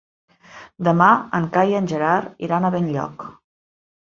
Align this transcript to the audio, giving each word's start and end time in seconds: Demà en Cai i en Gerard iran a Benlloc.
Demà 0.87 1.09
en 1.41 1.45
Cai 1.57 1.75
i 1.75 1.77
en 1.81 1.91
Gerard 1.93 2.43
iran 2.49 2.67
a 2.67 2.73
Benlloc. 2.79 3.29